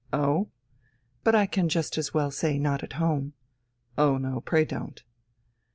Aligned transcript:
"Oh?" 0.11 0.49
"But 1.23 1.35
I 1.35 1.45
can 1.45 1.69
just 1.69 1.95
as 1.95 2.11
well 2.11 2.31
say 2.31 2.57
'Not 2.57 2.81
at 2.81 2.93
home.'" 2.93 3.33
"Oh 3.99 4.17
no, 4.17 4.41
pray 4.41 4.65
don't." 4.65 5.03